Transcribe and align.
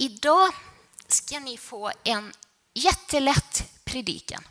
Idag 0.00 0.52
ska 1.08 1.40
ni 1.40 1.56
få 1.56 1.92
en 2.04 2.32
jättelätt 2.74 3.70
predikan. 3.84 4.42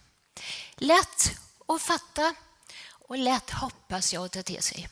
Lätt 0.76 1.32
att 1.68 1.82
fatta 1.82 2.36
och 2.90 3.18
lätt 3.18 3.50
hoppas 3.50 4.14
jag 4.14 4.26
att 4.26 4.32
ta 4.32 4.44
till 4.44 4.64
sig. 4.64 4.90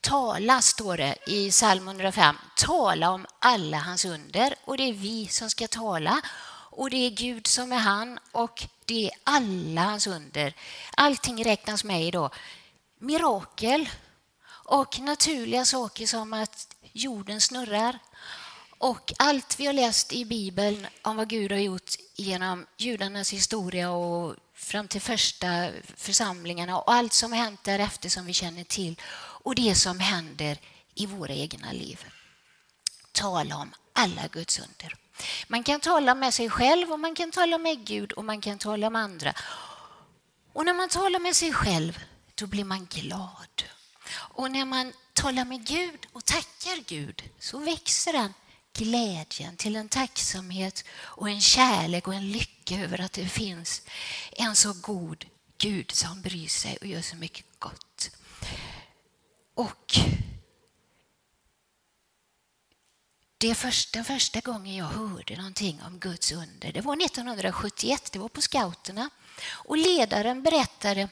Tala, 0.00 0.62
står 0.62 0.96
det 0.96 1.16
i 1.26 1.50
psalm 1.50 1.88
105. 1.88 2.36
Tala 2.56 3.10
om 3.10 3.26
alla 3.38 3.78
hans 3.78 4.04
under. 4.04 4.54
Och 4.64 4.76
det 4.76 4.88
är 4.88 4.92
vi 4.92 5.28
som 5.28 5.50
ska 5.50 5.68
tala. 5.68 6.20
Och 6.70 6.90
det 6.90 7.06
är 7.06 7.10
Gud 7.10 7.46
som 7.46 7.72
är 7.72 7.78
han 7.78 8.18
och 8.32 8.66
det 8.84 9.06
är 9.06 9.10
alla 9.24 9.82
hans 9.82 10.06
under. 10.06 10.54
Allting 10.96 11.44
räknas 11.44 11.84
med 11.84 12.04
idag. 12.04 12.34
Mirakel 12.98 13.88
och 14.48 14.98
naturliga 14.98 15.64
saker 15.64 16.06
som 16.06 16.32
att 16.32 16.74
jorden 16.92 17.40
snurrar. 17.40 17.98
Och 18.84 19.12
allt 19.18 19.60
vi 19.60 19.66
har 19.66 19.72
läst 19.72 20.12
i 20.12 20.24
Bibeln 20.24 20.86
om 21.02 21.16
vad 21.16 21.28
Gud 21.28 21.52
har 21.52 21.58
gjort 21.58 21.90
genom 22.16 22.66
judarnas 22.76 23.32
historia 23.32 23.90
och 23.90 24.36
fram 24.54 24.88
till 24.88 25.00
första 25.00 25.70
församlingarna 25.96 26.78
och 26.78 26.92
allt 26.92 27.12
som 27.12 27.32
har 27.32 27.38
hänt 27.38 27.64
därefter 27.64 28.08
som 28.08 28.26
vi 28.26 28.32
känner 28.32 28.64
till 28.64 29.00
och 29.16 29.54
det 29.54 29.74
som 29.74 30.00
händer 30.00 30.58
i 30.94 31.06
våra 31.06 31.32
egna 31.32 31.72
liv. 31.72 32.04
Tala 33.12 33.56
om 33.56 33.74
alla 33.92 34.26
Guds 34.32 34.58
under. 34.58 34.96
Man 35.48 35.62
kan 35.62 35.80
tala 35.80 36.14
med 36.14 36.34
sig 36.34 36.50
själv 36.50 36.92
och 36.92 37.00
man 37.00 37.14
kan 37.14 37.30
tala 37.30 37.58
med 37.58 37.86
Gud 37.86 38.12
och 38.12 38.24
man 38.24 38.40
kan 38.40 38.58
tala 38.58 38.90
med 38.90 39.02
andra. 39.02 39.34
Och 40.52 40.64
när 40.64 40.74
man 40.74 40.88
talar 40.88 41.18
med 41.18 41.36
sig 41.36 41.52
själv, 41.52 41.98
då 42.34 42.46
blir 42.46 42.64
man 42.64 42.86
glad. 42.90 43.62
Och 44.12 44.50
när 44.50 44.64
man 44.64 44.92
talar 45.12 45.44
med 45.44 45.66
Gud 45.66 46.06
och 46.12 46.24
tackar 46.24 46.84
Gud 46.88 47.22
så 47.38 47.58
växer 47.58 48.12
den 48.12 48.34
glädjen 48.74 49.56
till 49.56 49.76
en 49.76 49.88
tacksamhet 49.88 50.84
och 50.94 51.28
en 51.28 51.40
kärlek 51.40 52.08
och 52.08 52.14
en 52.14 52.32
lycka 52.32 52.74
över 52.74 53.00
att 53.00 53.12
det 53.12 53.28
finns 53.28 53.82
en 54.32 54.56
så 54.56 54.72
god 54.72 55.24
Gud 55.58 55.90
som 55.90 56.22
bryr 56.22 56.48
sig 56.48 56.76
och 56.80 56.86
gör 56.86 57.02
så 57.02 57.16
mycket 57.16 57.46
gott. 57.58 58.10
Och 59.54 59.98
det 63.38 63.54
första, 63.54 64.04
första 64.04 64.40
gången 64.40 64.76
jag 64.76 64.84
hörde 64.84 65.36
någonting 65.36 65.82
om 65.86 65.98
Guds 65.98 66.32
under, 66.32 66.72
det 66.72 66.80
var 66.80 66.96
1971, 67.04 68.12
det 68.12 68.18
var 68.18 68.28
på 68.28 68.40
scouterna. 68.40 69.10
Och 69.46 69.76
ledaren 69.76 70.42
berättade 70.42 71.08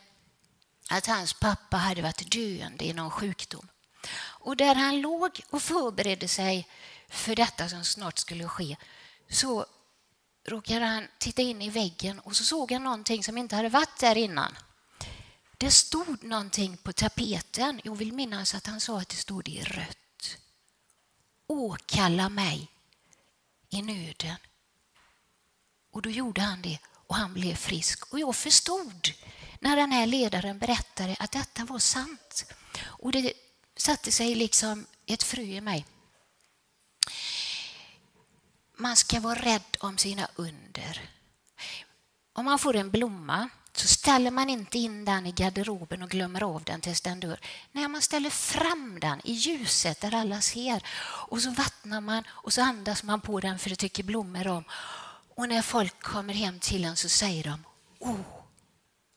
att 0.91 1.06
hans 1.06 1.33
pappa 1.33 1.77
hade 1.77 2.03
varit 2.03 2.33
döende 2.33 2.84
i 2.84 2.92
någon 2.92 3.11
sjukdom. 3.11 3.69
Och 4.19 4.56
där 4.56 4.75
han 4.75 5.00
låg 5.00 5.41
och 5.50 5.62
förberedde 5.62 6.28
sig 6.28 6.69
för 7.13 7.35
detta 7.35 7.69
som 7.69 7.85
snart 7.85 8.19
skulle 8.19 8.49
ske 8.49 8.77
så 9.29 9.67
råkade 10.45 10.85
han 10.85 11.09
titta 11.19 11.43
in 11.43 11.63
i 11.63 11.71
väggen 11.71 12.19
och 12.19 12.37
så 12.37 12.45
såg 12.45 12.73
han 12.73 12.85
någonting 12.85 13.25
som 13.25 13.39
inte 13.39 13.57
hade 13.57 13.69
varit 13.69 13.99
där 14.01 14.17
innan. 14.17 14.57
Det 15.59 15.71
stod 15.71 16.25
någonting 16.25 16.77
på 16.77 16.93
tapeten. 16.93 17.81
Jag 17.85 17.97
vill 17.97 18.13
minnas 18.13 18.55
att 18.55 18.67
han 18.67 18.81
sa 18.81 19.01
att 19.01 19.09
det 19.09 19.17
stod 19.17 19.49
i 19.49 19.63
rött. 19.63 20.39
Åkalla 21.47 22.29
mig 22.29 22.69
i 23.69 23.83
nöden. 23.83 24.37
Och 25.91 26.03
då 26.03 26.11
gjorde 26.11 26.41
han 26.41 26.63
det 26.63 26.79
och 27.07 27.17
han 27.17 27.35
blev 27.35 27.55
frisk. 27.55 28.13
Och 28.13 28.21
jag 28.21 28.37
förstod 28.37 29.11
när 29.61 29.77
den 29.77 29.93
här 29.93 30.07
ledaren 30.07 30.59
berättade 30.59 31.17
att 31.19 31.33
detta 31.33 31.65
var 31.65 31.79
sant. 31.79 32.45
Och 32.81 33.13
det 33.13 33.33
satte 33.77 34.13
sig 34.13 34.35
liksom 34.35 34.87
ett 35.07 35.23
frö 35.23 35.43
i 35.43 35.61
mig. 35.61 35.87
Man 38.83 38.97
ska 38.97 39.20
vara 39.20 39.38
rädd 39.38 39.77
om 39.80 39.98
sina 39.98 40.28
under. 40.36 41.11
Om 42.33 42.44
man 42.44 42.58
får 42.58 42.77
en 42.77 42.91
blomma 42.91 43.48
så 43.72 43.88
ställer 43.88 44.30
man 44.30 44.50
inte 44.50 44.78
in 44.78 45.05
den 45.05 45.27
i 45.27 45.33
garderoben 45.33 46.03
och 46.03 46.10
glömmer 46.10 46.43
av 46.43 46.65
den 46.65 46.81
tills 46.81 47.00
den 47.00 47.21
dör. 47.21 47.41
Nej, 47.72 47.88
man 47.88 48.03
ställer 48.03 48.31
fram 48.31 49.00
den 49.00 49.21
i 49.25 49.32
ljuset 49.32 50.00
där 50.00 50.15
alla 50.15 50.41
ser. 50.41 50.82
Och 51.28 51.42
så 51.42 51.50
vattnar 51.50 52.00
man 52.00 52.25
och 52.28 52.53
så 52.53 52.62
andas 52.62 53.03
man 53.03 53.21
på 53.21 53.41
den 53.41 53.59
för 53.59 53.71
det 53.71 53.76
tycker 53.76 54.03
blommor 54.03 54.47
om. 54.47 54.65
Och 55.34 55.48
när 55.48 55.62
folk 55.62 56.03
kommer 56.03 56.34
hem 56.34 56.60
till 56.60 56.84
en 56.84 56.97
så 56.97 57.09
säger 57.09 57.44
de 57.44 57.65
Åh, 57.98 58.16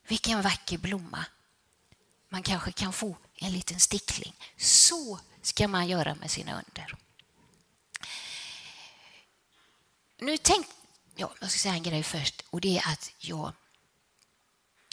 vilken 0.08 0.42
vacker 0.42 0.78
blomma. 0.78 1.26
Man 2.30 2.44
kanske 2.44 2.72
kan 2.72 2.94
få 2.94 3.18
en 3.36 3.52
liten 3.52 3.80
stickling. 3.80 4.36
Så 4.58 5.20
ska 5.42 5.68
man 5.68 5.88
göra 5.88 6.16
med 6.16 6.32
sina 6.32 6.52
under. 6.52 7.05
Nu 10.26 10.38
tänk, 10.38 10.68
ja, 11.16 11.32
jag 11.42 11.52
ska 11.52 11.60
säga 11.60 11.74
en 11.74 11.84
grej 11.84 12.04
först 12.04 12.44
och 12.50 12.62
det 12.62 12.78
är 12.78 12.92
att 12.92 13.12
jag 13.18 13.54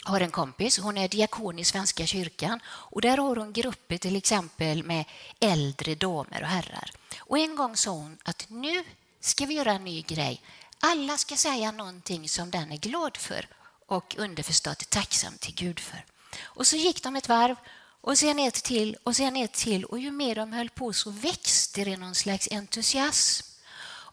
har 0.03 0.21
en 0.21 0.31
kompis, 0.31 0.79
hon 0.79 0.97
är 0.97 1.07
diakon 1.07 1.59
i 1.59 1.65
Svenska 1.65 2.05
kyrkan 2.05 2.59
och 2.65 3.01
där 3.01 3.17
har 3.17 3.35
hon 3.35 3.53
grupper 3.53 3.97
till 3.97 4.15
exempel 4.15 4.83
med 4.83 5.05
äldre 5.39 5.95
damer 5.95 6.41
och 6.41 6.47
herrar. 6.47 6.91
Och 7.17 7.39
en 7.39 7.55
gång 7.55 7.75
sa 7.75 7.91
hon 7.91 8.17
att 8.23 8.45
nu 8.49 8.83
ska 9.19 9.45
vi 9.45 9.53
göra 9.53 9.71
en 9.71 9.83
ny 9.83 10.01
grej. 10.01 10.41
Alla 10.79 11.17
ska 11.17 11.35
säga 11.35 11.71
någonting 11.71 12.29
som 12.29 12.51
den 12.51 12.71
är 12.71 12.77
glad 12.77 13.17
för 13.17 13.47
och 13.87 14.15
underförstått 14.17 14.89
tacksam 14.89 15.33
till 15.37 15.55
Gud 15.55 15.79
för. 15.79 16.05
Och 16.41 16.67
så 16.67 16.75
gick 16.75 17.03
de 17.03 17.15
ett 17.15 17.29
varv 17.29 17.55
och 18.01 18.17
sen 18.17 18.39
ett 18.39 18.63
till 18.63 18.97
och 19.03 19.15
sen 19.15 19.35
ett 19.35 19.53
till 19.53 19.85
och 19.85 19.99
ju 19.99 20.11
mer 20.11 20.35
de 20.35 20.53
höll 20.53 20.69
på 20.69 20.93
så 20.93 21.09
växte 21.09 21.83
det 21.83 21.97
någon 21.97 22.15
slags 22.15 22.47
entusiasm 22.51 23.52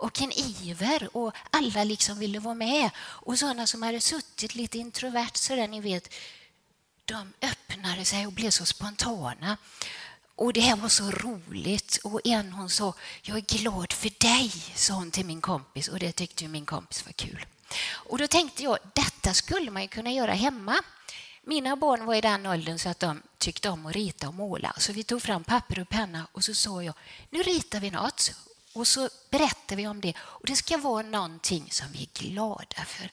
och 0.01 0.23
en 0.23 0.33
iver 0.33 1.17
och 1.17 1.35
alla 1.51 1.85
liksom 1.85 2.19
ville 2.19 2.39
vara 2.39 2.55
med. 2.55 2.91
Och 2.99 3.39
sådana 3.39 3.67
som 3.67 3.83
hade 3.83 4.01
suttit 4.01 4.55
lite 4.55 4.79
introvert 4.79 5.31
sådär, 5.35 5.69
ni 5.69 5.81
vet, 5.81 6.15
de 7.05 7.33
öppnade 7.43 8.05
sig 8.05 8.27
och 8.27 8.33
blev 8.33 8.51
så 8.51 8.67
spontana. 8.67 9.57
Och 10.35 10.53
det 10.53 10.61
här 10.61 10.77
var 10.77 10.89
så 10.89 11.11
roligt. 11.11 11.99
Och 12.05 12.21
en 12.25 12.53
hon 12.53 12.71
sa, 12.71 12.95
jag 13.23 13.37
är 13.37 13.59
glad 13.59 13.93
för 13.93 14.11
dig, 14.19 14.53
sa 14.75 14.95
hon 14.95 15.11
till 15.11 15.27
min 15.27 15.41
kompis. 15.41 15.89
Och 15.89 15.99
det 15.99 16.13
tyckte 16.13 16.49
min 16.49 16.67
kompis 16.67 17.07
var 17.07 17.13
kul. 17.13 17.47
Och 17.89 18.19
då 18.19 18.27
tänkte 18.27 18.63
jag, 18.63 18.79
detta 18.95 19.35
skulle 19.35 19.71
man 19.71 19.83
ju 19.83 19.89
kunna 19.89 20.13
göra 20.13 20.33
hemma. 20.33 20.83
Mina 21.43 21.77
barn 21.77 22.07
var 22.07 22.15
i 22.15 22.21
den 22.21 22.47
åldern 22.47 22.79
så 22.79 22.89
att 22.89 23.01
de 23.01 23.23
tyckte 23.39 23.69
om 23.69 23.87
att 23.87 23.95
rita 23.95 24.29
och 24.29 24.35
måla. 24.35 24.75
Så 24.79 24.93
vi 24.93 25.05
tog 25.05 25.23
fram 25.23 25.45
papper 25.45 25.81
och 25.81 25.89
penna 25.89 26.27
och 26.33 26.45
så 26.45 26.55
sa 26.55 26.83
jag, 26.83 26.95
nu 27.31 27.43
ritar 27.43 27.81
vi 27.81 27.91
något. 27.91 28.33
Och 28.73 28.89
så 28.89 29.09
berättar 29.31 29.77
vi 29.77 29.87
om 29.87 30.01
det. 30.01 30.15
Och 30.21 30.47
Det 30.47 30.57
ska 30.57 30.77
vara 30.79 31.03
någonting 31.03 31.71
som 31.71 31.87
vi 31.93 32.03
är 32.03 32.23
glada 32.23 32.85
för. 32.87 33.11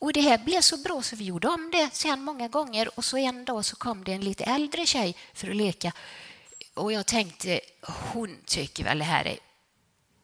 Och 0.00 0.12
Det 0.12 0.20
här 0.20 0.38
blev 0.38 0.60
så 0.60 0.76
bra 0.76 1.02
så 1.02 1.16
vi 1.16 1.24
gjorde 1.24 1.48
om 1.48 1.70
det 1.70 1.90
sen 1.92 2.22
många 2.22 2.48
gånger. 2.48 2.98
Och 2.98 3.04
så 3.04 3.16
en 3.16 3.44
dag 3.44 3.64
så 3.64 3.76
kom 3.76 4.04
det 4.04 4.12
en 4.12 4.24
lite 4.24 4.44
äldre 4.44 4.86
tjej 4.86 5.16
för 5.34 5.50
att 5.50 5.56
leka. 5.56 5.92
Och 6.74 6.92
jag 6.92 7.06
tänkte, 7.06 7.60
hon 7.82 8.36
tycker 8.44 8.84
väl 8.84 8.98
det 8.98 9.04
här 9.04 9.24
är 9.24 9.38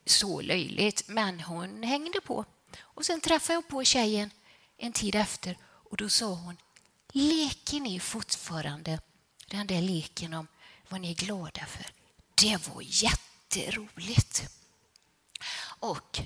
så 0.07 0.41
löjligt. 0.41 1.09
Men 1.09 1.41
hon 1.41 1.83
hängde 1.83 2.21
på. 2.21 2.45
Och 2.81 3.07
Sen 3.07 3.21
träffade 3.21 3.55
jag 3.55 3.69
på 3.69 3.85
tjejen 3.85 4.31
en 4.77 4.93
tid 4.93 5.15
efter 5.15 5.59
och 5.91 5.97
då 5.97 6.09
sa 6.09 6.27
hon, 6.27 6.57
leker 7.13 7.81
ni 7.81 8.01
fortfarande 8.01 9.01
den 9.47 9.67
där 9.67 9.83
leken 9.83 10.35
om 10.35 10.47
vad 10.89 11.01
ni 11.01 11.11
är 11.11 11.15
glada 11.15 11.67
för? 11.67 11.87
Det 12.35 12.69
var 12.69 12.83
jätte 12.83 13.24
jätteroligt. 13.57 14.43
Och 15.79 16.21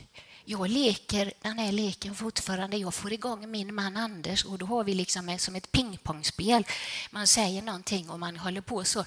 jag 0.45 0.71
leker 0.71 1.33
den 1.43 1.59
här 1.59 1.73
leken 1.73 2.15
fortfarande. 2.15 2.77
Jag 2.77 2.95
får 2.95 3.13
igång 3.13 3.51
min 3.51 3.75
man 3.75 3.97
Anders 3.97 4.45
och 4.45 4.59
då 4.59 4.67
har 4.67 4.85
vi 4.85 4.95
liksom 4.95 5.39
som 5.39 5.57
ett 5.57 5.73
pingpongspel. 5.73 6.67
Man 7.11 7.27
säger 7.27 7.63
någonting 7.63 8.11
och 8.11 8.21
man 8.21 8.37
håller 8.37 8.61
på 8.61 8.85
så. 8.85 9.05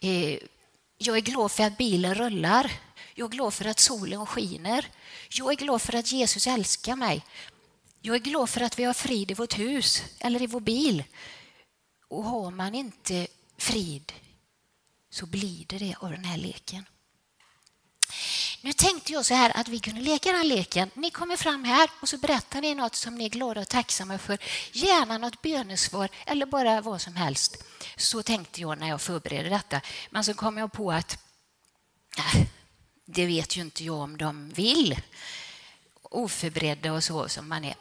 Eh, 0.00 0.38
jag 0.98 1.16
är 1.16 1.20
glad 1.20 1.52
för 1.52 1.62
att 1.62 1.78
bilen 1.78 2.14
rullar. 2.14 2.72
Jag 3.14 3.26
är 3.26 3.36
glad 3.36 3.54
för 3.54 3.64
att 3.64 3.78
solen 3.78 4.26
skiner. 4.26 4.86
Jag 5.30 5.50
är 5.50 5.56
glad 5.56 5.82
för 5.82 5.94
att 5.94 6.12
Jesus 6.12 6.46
älskar 6.46 6.96
mig. 6.96 7.24
Jag 8.00 8.16
är 8.16 8.20
glad 8.20 8.50
för 8.50 8.60
att 8.60 8.78
vi 8.78 8.84
har 8.84 8.94
frid 8.94 9.30
i 9.30 9.34
vårt 9.34 9.58
hus 9.58 10.02
eller 10.18 10.42
i 10.42 10.46
vår 10.46 10.60
bil. 10.60 11.04
Och 12.08 12.24
har 12.24 12.50
man 12.50 12.74
inte 12.74 13.26
frid 13.58 14.12
så 15.12 15.26
blir 15.26 15.64
det 15.68 15.78
det 15.78 15.94
av 16.00 16.10
den 16.10 16.24
här 16.24 16.36
leken. 16.36 16.84
Nu 18.60 18.72
tänkte 18.72 19.12
jag 19.12 19.26
så 19.26 19.34
här 19.34 19.56
att 19.56 19.68
vi 19.68 19.80
kunde 19.80 20.00
leka 20.00 20.32
den 20.32 20.48
leken. 20.48 20.90
Ni 20.94 21.10
kommer 21.10 21.36
fram 21.36 21.64
här 21.64 21.90
och 22.00 22.08
så 22.08 22.18
berättar 22.18 22.60
ni 22.60 22.74
något 22.74 22.94
som 22.94 23.14
ni 23.14 23.24
är 23.24 23.28
glada 23.28 23.60
och 23.60 23.68
tacksamma 23.68 24.18
för. 24.18 24.38
Gärna 24.72 25.18
något 25.18 25.42
bönesvar 25.42 26.08
eller 26.26 26.46
bara 26.46 26.80
vad 26.80 27.00
som 27.00 27.16
helst. 27.16 27.64
Så 27.96 28.22
tänkte 28.22 28.60
jag 28.60 28.78
när 28.78 28.88
jag 28.88 29.00
förberedde 29.00 29.48
detta. 29.48 29.80
Men 30.10 30.24
så 30.24 30.34
kom 30.34 30.58
jag 30.58 30.72
på 30.72 30.92
att 30.92 31.18
äh, 32.18 32.42
det 33.04 33.26
vet 33.26 33.56
ju 33.56 33.60
inte 33.60 33.84
jag 33.84 33.96
om 33.96 34.16
de 34.16 34.48
vill. 34.48 35.00
Oförberedda 36.02 36.92
och 36.92 37.04
så 37.04 37.28
som 37.28 37.48
man 37.48 37.64
är. 37.64 37.74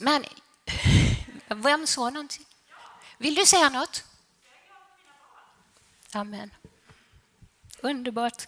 Men 0.00 0.24
vem 1.48 1.86
sa 1.86 2.10
någonting? 2.10 2.44
Vill 3.18 3.34
du 3.34 3.46
säga 3.46 3.68
något? 3.68 4.04
Amen. 6.12 6.50
Underbart. 7.82 8.46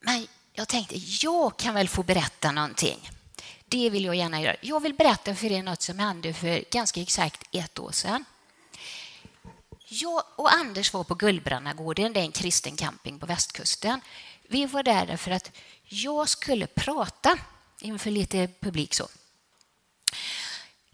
Men 0.00 0.26
jag 0.52 0.68
tänkte, 0.68 0.94
jag 0.98 1.56
kan 1.56 1.74
väl 1.74 1.88
få 1.88 2.02
berätta 2.02 2.52
någonting. 2.52 3.10
Det 3.66 3.90
vill 3.90 4.04
jag 4.04 4.14
gärna 4.14 4.40
göra. 4.40 4.56
Jag 4.60 4.80
vill 4.80 4.94
berätta 4.94 5.34
för 5.34 5.52
er 5.52 5.62
något 5.62 5.82
som 5.82 5.98
hände 5.98 6.34
för 6.34 6.64
ganska 6.70 7.00
exakt 7.00 7.42
ett 7.52 7.78
år 7.78 7.90
sedan. 7.92 8.24
Jag 9.88 10.22
och 10.36 10.52
Anders 10.52 10.92
var 10.92 11.04
på 11.04 11.14
Gullbrannagården, 11.14 12.12
det 12.12 12.20
är 12.20 12.24
en 12.24 12.32
kristen 12.32 12.76
camping 12.76 13.18
på 13.18 13.26
västkusten. 13.26 14.00
Vi 14.48 14.66
var 14.66 14.82
där 14.82 15.16
för 15.16 15.30
att 15.30 15.50
jag 15.84 16.28
skulle 16.28 16.66
prata 16.66 17.38
inför 17.80 18.10
lite 18.10 18.48
publik. 18.60 18.94
så. 18.94 19.08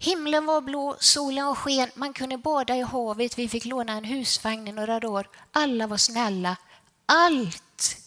Himlen 0.03 0.45
var 0.45 0.61
blå, 0.61 0.97
solen 0.99 1.45
var 1.45 1.55
sken, 1.55 1.91
man 1.95 2.13
kunde 2.13 2.37
bada 2.37 2.75
i 2.75 2.81
havet, 2.81 3.37
vi 3.37 3.49
fick 3.49 3.65
låna 3.65 3.93
en 3.93 4.03
husvagn 4.03 4.67
i 4.67 4.71
några 4.71 4.99
dagar. 4.99 5.29
Alla 5.51 5.87
var 5.87 5.97
snälla. 5.97 6.57
Allt 7.05 7.97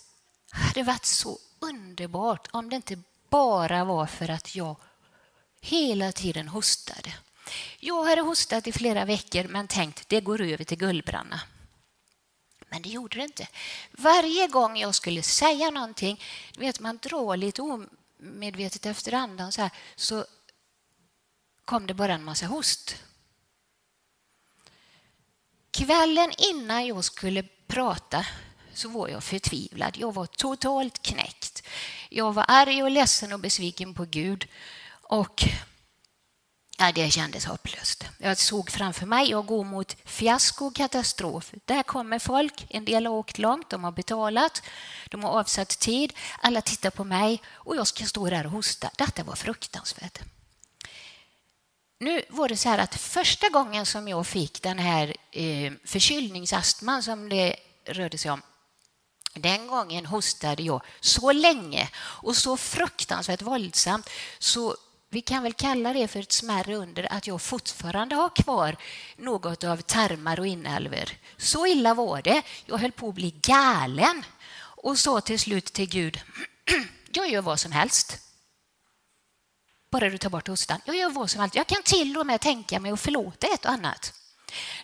hade 0.50 0.82
varit 0.82 1.04
så 1.04 1.38
underbart 1.58 2.48
om 2.50 2.68
det 2.68 2.76
inte 2.76 2.98
bara 3.28 3.84
var 3.84 4.06
för 4.06 4.30
att 4.30 4.54
jag 4.54 4.76
hela 5.60 6.12
tiden 6.12 6.48
hostade. 6.48 7.14
Jag 7.80 8.04
hade 8.04 8.22
hostat 8.22 8.66
i 8.66 8.72
flera 8.72 9.04
veckor 9.04 9.44
men 9.48 9.68
tänkt 9.68 10.08
det 10.08 10.20
går 10.20 10.40
över 10.40 10.64
till 10.64 10.78
Gullbranna. 10.78 11.40
Men 12.68 12.82
det 12.82 12.88
gjorde 12.88 13.16
det 13.16 13.24
inte. 13.24 13.48
Varje 13.90 14.48
gång 14.48 14.76
jag 14.76 14.94
skulle 14.94 15.22
säga 15.22 15.70
någonting, 15.70 16.20
vet 16.56 16.80
man 16.80 16.98
drar 17.02 17.36
lite 17.36 17.62
omedvetet 17.62 18.86
efter 18.86 19.14
andan 19.14 19.52
så, 19.52 19.62
här, 19.62 19.70
så 19.96 20.24
kom 21.64 21.86
det 21.86 21.94
bara 21.94 22.14
en 22.14 22.24
massa 22.24 22.46
host. 22.46 22.96
Kvällen 25.70 26.32
innan 26.38 26.86
jag 26.86 27.04
skulle 27.04 27.42
prata 27.66 28.26
så 28.74 28.88
var 28.88 29.08
jag 29.08 29.24
förtvivlad. 29.24 29.96
Jag 29.96 30.14
var 30.14 30.26
totalt 30.26 31.02
knäckt. 31.02 31.62
Jag 32.08 32.32
var 32.32 32.44
arg 32.48 32.82
och 32.82 32.90
ledsen 32.90 33.32
och 33.32 33.40
besviken 33.40 33.94
på 33.94 34.04
Gud. 34.04 34.48
Och 35.02 35.44
ja, 36.78 36.92
det 36.92 37.10
kändes 37.10 37.44
hopplöst. 37.44 38.04
Jag 38.18 38.38
såg 38.38 38.70
framför 38.70 39.06
mig, 39.06 39.30
jag 39.30 39.46
går 39.46 39.64
mot 39.64 39.96
fiasko 40.04 40.66
och 40.66 40.74
katastrof. 40.74 41.52
Där 41.64 41.82
kommer 41.82 42.18
folk, 42.18 42.66
en 42.68 42.84
del 42.84 43.06
har 43.06 43.12
åkt 43.12 43.38
långt, 43.38 43.70
de 43.70 43.84
har 43.84 43.92
betalat, 43.92 44.62
de 45.10 45.24
har 45.24 45.30
avsatt 45.30 45.78
tid, 45.78 46.12
alla 46.42 46.60
tittar 46.60 46.90
på 46.90 47.04
mig 47.04 47.42
och 47.46 47.76
jag 47.76 47.86
ska 47.86 48.04
stå 48.04 48.30
där 48.30 48.46
och 48.46 48.52
hosta. 48.52 48.90
Detta 48.96 49.24
var 49.24 49.34
fruktansvärt. 49.34 50.33
Nu 52.04 52.22
var 52.28 52.48
det 52.48 52.56
så 52.56 52.68
här 52.68 52.78
att 52.78 52.94
första 52.94 53.48
gången 53.48 53.86
som 53.86 54.08
jag 54.08 54.26
fick 54.26 54.62
den 54.62 54.78
här 54.78 55.16
eh, 55.30 55.72
förkylningsastman 55.84 57.02
som 57.02 57.28
det 57.28 57.56
rörde 57.84 58.18
sig 58.18 58.30
om, 58.30 58.42
den 59.34 59.66
gången 59.66 60.06
hostade 60.06 60.62
jag 60.62 60.82
så 61.00 61.32
länge 61.32 61.88
och 61.96 62.36
så 62.36 62.56
fruktansvärt 62.56 63.42
våldsamt 63.42 64.10
så 64.38 64.76
vi 65.10 65.20
kan 65.20 65.42
väl 65.42 65.52
kalla 65.52 65.92
det 65.92 66.08
för 66.08 66.20
ett 66.20 66.32
smärre 66.32 66.76
under 66.76 67.12
att 67.12 67.26
jag 67.26 67.42
fortfarande 67.42 68.14
har 68.14 68.28
kvar 68.28 68.76
något 69.16 69.64
av 69.64 69.76
tarmar 69.76 70.40
och 70.40 70.46
inälvor. 70.46 71.10
Så 71.36 71.66
illa 71.66 71.94
var 71.94 72.22
det. 72.22 72.42
Jag 72.66 72.78
höll 72.78 72.92
på 72.92 73.08
att 73.08 73.14
bli 73.14 73.30
galen 73.30 74.24
och 74.60 74.98
sa 74.98 75.20
till 75.20 75.38
slut 75.38 75.72
till 75.72 75.88
Gud, 75.88 76.20
jag 77.12 77.30
gör 77.30 77.42
vad 77.42 77.60
som 77.60 77.72
helst. 77.72 78.33
Bara 79.94 80.10
du 80.10 80.18
tar 80.18 80.30
bort 80.30 80.48
hostan. 80.48 80.80
Jag 80.84 80.96
gör 80.96 81.10
vad 81.10 81.30
som 81.30 81.40
helst. 81.40 81.56
Jag 81.56 81.66
kan 81.66 81.82
till 81.82 82.18
och 82.18 82.26
med 82.26 82.40
tänka 82.40 82.80
mig 82.80 82.92
att 82.92 83.00
förlåta 83.00 83.46
ett 83.46 83.64
och 83.64 83.70
annat. 83.70 84.12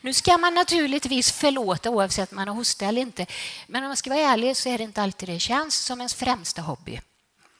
Nu 0.00 0.14
ska 0.14 0.38
man 0.38 0.54
naturligtvis 0.54 1.32
förlåta 1.32 1.90
oavsett 1.90 2.32
om 2.32 2.36
man 2.36 2.48
har 2.48 2.54
hosta 2.54 2.86
eller 2.86 3.02
inte. 3.02 3.26
Men 3.66 3.82
om 3.82 3.88
man 3.88 3.96
ska 3.96 4.10
vara 4.10 4.20
ärlig 4.20 4.56
så 4.56 4.68
är 4.68 4.78
det 4.78 4.84
inte 4.84 5.02
alltid 5.02 5.28
det 5.28 5.38
känns 5.38 5.74
som 5.74 6.00
ens 6.00 6.14
främsta 6.14 6.62
hobby. 6.62 7.00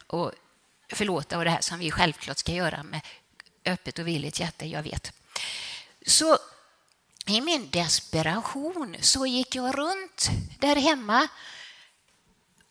Och 0.07 0.33
förlåta 0.93 1.39
och 1.39 1.45
det 1.45 1.51
här 1.51 1.61
som 1.61 1.79
vi 1.79 1.91
självklart 1.91 2.39
ska 2.39 2.53
göra 2.53 2.83
med 2.83 3.01
öppet 3.65 3.99
och 3.99 4.07
villigt 4.07 4.41
hjärta, 4.41 4.65
jag 4.65 4.83
vet. 4.83 5.13
Så 6.07 6.39
i 7.27 7.41
min 7.41 7.71
desperation 7.71 8.97
så 9.01 9.27
gick 9.27 9.55
jag 9.55 9.79
runt 9.79 10.31
där 10.59 10.77
hemma 10.77 11.29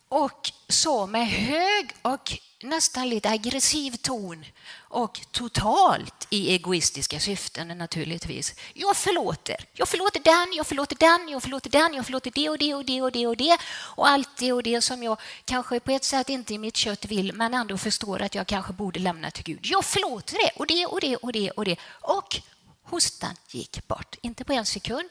och 0.09 0.51
sa 0.67 1.05
med 1.05 1.27
hög 1.27 1.91
och 2.01 2.39
nästan 2.63 3.09
lite 3.09 3.29
aggressiv 3.29 3.95
ton 3.95 4.45
och 4.77 5.21
totalt 5.31 6.27
i 6.29 6.51
egoistiska 6.51 7.19
syften 7.19 7.67
naturligtvis. 7.67 8.55
Jag 8.73 8.97
förlåter. 8.97 9.55
Jag 9.73 9.87
förlåter 9.87 10.19
den, 10.19 10.53
jag 10.53 10.67
förlåter 10.67 10.95
den, 10.95 11.29
jag 11.29 11.43
förlåter 11.43 11.69
den, 11.69 11.93
jag 11.93 12.05
förlåter 12.05 12.31
det 12.31 12.49
och 12.49 12.57
det 12.57 12.73
och 12.73 12.85
det 12.85 13.01
och 13.01 13.11
det 13.11 13.27
och 13.27 13.37
det 13.37 13.57
och 13.95 14.07
allt 14.07 14.37
det 14.37 14.53
och 14.53 14.63
det 14.63 14.81
som 14.81 15.03
jag 15.03 15.19
kanske 15.45 15.79
på 15.79 15.91
ett 15.91 16.03
sätt 16.03 16.29
inte 16.29 16.53
i 16.53 16.57
mitt 16.57 16.75
kött 16.75 17.05
vill 17.05 17.33
men 17.33 17.53
ändå 17.53 17.77
förstår 17.77 18.21
att 18.21 18.35
jag 18.35 18.47
kanske 18.47 18.73
borde 18.73 18.99
lämna 18.99 19.31
till 19.31 19.43
Gud. 19.43 19.59
Jag 19.63 19.85
förlåter 19.85 20.33
det 20.33 20.51
och 20.55 20.67
det 20.67 20.85
och 20.85 21.01
det 21.01 21.15
och 21.15 21.31
det 21.31 21.51
och 21.51 21.65
det 21.65 21.77
och 22.01 22.41
hostan 22.83 23.35
gick 23.49 23.87
bort. 23.87 24.15
Inte 24.21 24.43
på 24.43 24.53
en 24.53 24.65
sekund, 24.65 25.09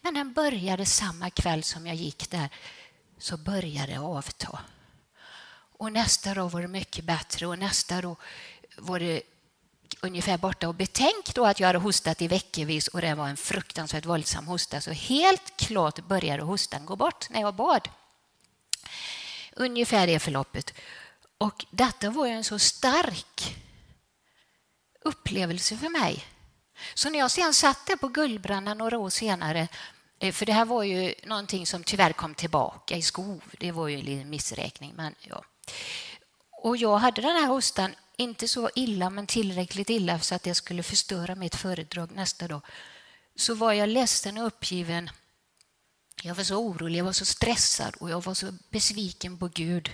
men 0.00 0.14
den 0.14 0.32
började 0.32 0.86
samma 0.86 1.30
kväll 1.30 1.62
som 1.62 1.86
jag 1.86 1.96
gick 1.96 2.30
där 2.30 2.48
så 3.18 3.36
började 3.36 3.92
det 3.92 3.98
avta. 3.98 4.58
Och 5.80 5.92
nästa 5.92 6.34
dag 6.34 6.50
var 6.50 6.62
det 6.62 6.68
mycket 6.68 7.04
bättre 7.04 7.46
och 7.46 7.58
nästa 7.58 8.00
dag 8.00 8.16
var 8.76 9.00
det 9.00 9.22
ungefär 10.00 10.38
borta. 10.38 10.68
Och 10.68 10.74
betänk 10.74 11.34
då 11.34 11.46
att 11.46 11.60
jag 11.60 11.66
hade 11.66 11.78
hostat 11.78 12.22
i 12.22 12.28
veckovis 12.28 12.88
och 12.88 13.00
det 13.00 13.14
var 13.14 13.28
en 13.28 13.36
fruktansvärt 13.36 14.06
våldsam 14.06 14.46
hosta. 14.46 14.80
Så 14.80 14.90
helt 14.90 15.56
klart 15.56 15.98
började 15.98 16.42
hostan 16.42 16.86
gå 16.86 16.96
bort 16.96 17.30
när 17.30 17.40
jag 17.40 17.54
bad. 17.54 17.88
Ungefär 19.52 20.06
det 20.06 20.18
förloppet. 20.18 20.74
Och 21.38 21.64
detta 21.70 22.10
var 22.10 22.26
ju 22.26 22.32
en 22.32 22.44
så 22.44 22.58
stark 22.58 23.56
upplevelse 25.00 25.76
för 25.76 25.88
mig. 25.88 26.24
Så 26.94 27.10
när 27.10 27.18
jag 27.18 27.30
sen 27.30 27.54
satt 27.54 27.86
där 27.86 27.96
på 27.96 28.08
Gullbranna 28.08 28.74
några 28.74 28.98
år 28.98 29.10
senare 29.10 29.68
eh, 30.18 30.32
för 30.32 30.46
det 30.46 30.52
här 30.52 30.64
var 30.64 30.82
ju 30.82 31.14
någonting 31.24 31.66
som 31.66 31.84
tyvärr 31.84 32.12
kom 32.12 32.34
tillbaka 32.34 32.96
i 32.96 33.02
skov. 33.02 33.42
Det 33.58 33.72
var 33.72 33.88
ju 33.88 33.98
en 33.98 34.04
liten 34.04 34.30
missräkning. 34.30 34.92
Men 34.96 35.14
ja. 35.20 35.44
Och 36.50 36.76
jag 36.76 36.98
hade 36.98 37.22
den 37.22 37.36
här 37.36 37.46
hostan, 37.46 37.94
inte 38.16 38.48
så 38.48 38.70
illa 38.74 39.10
men 39.10 39.26
tillräckligt 39.26 39.90
illa 39.90 40.20
så 40.20 40.34
att 40.34 40.42
det 40.42 40.54
skulle 40.54 40.82
förstöra 40.82 41.34
mitt 41.34 41.54
föredrag 41.54 42.10
nästa 42.12 42.48
dag. 42.48 42.60
Så 43.36 43.54
var 43.54 43.72
jag 43.72 43.88
ledsen 43.88 44.38
och 44.38 44.46
uppgiven. 44.46 45.10
Jag 46.22 46.34
var 46.34 46.44
så 46.44 46.56
orolig, 46.56 46.98
jag 46.98 47.04
var 47.04 47.12
så 47.12 47.24
stressad 47.24 47.94
och 47.94 48.10
jag 48.10 48.24
var 48.24 48.34
så 48.34 48.52
besviken 48.70 49.38
på 49.38 49.48
Gud. 49.48 49.90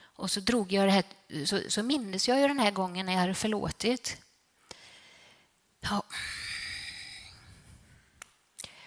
Och 0.00 0.30
så 0.30 0.40
drog 0.40 0.72
jag 0.72 0.86
det 0.86 0.90
här, 0.92 1.04
så, 1.46 1.60
så 1.68 1.82
mindes 1.82 2.28
jag 2.28 2.40
ju 2.40 2.48
den 2.48 2.58
här 2.58 2.70
gången 2.70 3.06
när 3.06 3.12
jag 3.12 3.20
hade 3.20 3.34
förlåtit. 3.34 4.16
Ja. 5.80 6.02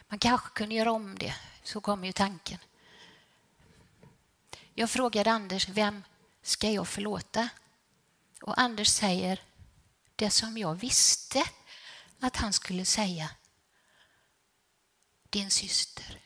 Man 0.08 0.20
kanske 0.20 0.50
kunde 0.50 0.76
göra 0.76 0.92
om 0.92 1.18
det. 1.18 1.36
Så 1.64 1.82
kom 1.82 2.06
ju 2.06 2.12
tanken. 2.12 2.58
Jag 4.74 4.90
frågade 4.90 5.32
Anders, 5.32 5.70
vem 5.70 6.04
ska 6.42 6.70
jag 6.70 6.88
förlåta? 6.88 7.50
Och 8.42 8.60
Anders 8.60 8.88
säger 8.88 9.42
det 10.16 10.30
som 10.30 10.58
jag 10.58 10.76
visste 10.76 11.44
att 12.20 12.36
han 12.36 12.54
skulle 12.54 12.86
säga. 12.86 13.30
Din 15.30 15.52
syster. 15.52 16.22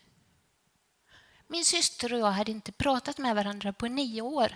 Min 1.48 1.66
syster 1.66 2.14
och 2.14 2.20
jag 2.20 2.32
hade 2.32 2.52
inte 2.52 2.72
pratat 2.72 3.18
med 3.18 3.36
varandra 3.36 3.74
på 3.74 3.88
nio 3.88 4.22
år. 4.22 4.56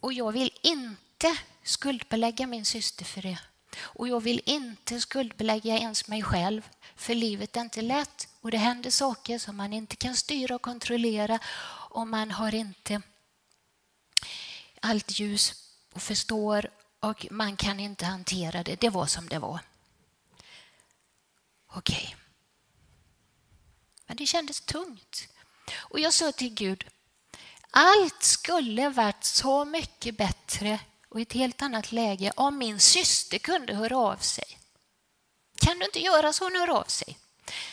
Och 0.00 0.12
jag 0.12 0.32
vill 0.32 0.58
inte 0.62 1.38
skuldbelägga 1.62 2.46
min 2.46 2.64
syster 2.64 3.04
för 3.04 3.22
det. 3.22 3.38
Och 3.78 4.08
jag 4.08 4.20
vill 4.20 4.42
inte 4.44 5.00
skuldbelägga 5.00 5.78
ens 5.78 6.08
mig 6.08 6.22
själv, 6.22 6.68
för 6.96 7.14
livet 7.14 7.56
är 7.56 7.60
inte 7.60 7.82
lätt 7.82 8.28
och 8.40 8.50
det 8.50 8.58
händer 8.58 8.90
saker 8.90 9.38
som 9.38 9.56
man 9.56 9.72
inte 9.72 9.96
kan 9.96 10.16
styra 10.16 10.54
och 10.54 10.62
kontrollera 10.62 11.38
och 11.90 12.06
man 12.06 12.30
har 12.30 12.54
inte 12.54 13.02
allt 14.80 15.18
ljus 15.18 15.54
och 15.92 16.02
förstår 16.02 16.70
och 17.00 17.26
man 17.30 17.56
kan 17.56 17.80
inte 17.80 18.06
hantera 18.06 18.62
det. 18.62 18.80
Det 18.80 18.90
var 18.90 19.06
som 19.06 19.28
det 19.28 19.38
var. 19.38 19.60
Okej. 21.66 21.96
Okay. 21.96 22.14
Men 24.06 24.16
det 24.16 24.26
kändes 24.26 24.60
tungt. 24.60 25.28
Och 25.74 26.00
jag 26.00 26.14
sa 26.14 26.32
till 26.32 26.54
Gud, 26.54 26.86
allt 27.70 28.22
skulle 28.22 28.88
varit 28.88 29.24
så 29.24 29.64
mycket 29.64 30.16
bättre 30.16 30.80
och 31.08 31.20
i 31.20 31.22
ett 31.22 31.32
helt 31.32 31.62
annat 31.62 31.92
läge 31.92 32.32
om 32.36 32.58
min 32.58 32.80
syster 32.80 33.38
kunde 33.38 33.74
höra 33.74 33.98
av 33.98 34.16
sig. 34.16 34.58
Kan 35.60 35.78
du 35.78 35.84
inte 35.84 36.00
göra 36.00 36.32
så? 36.32 36.44
Hon 36.44 36.56
hör 36.56 36.70
av 36.70 36.84
sig. 36.84 37.18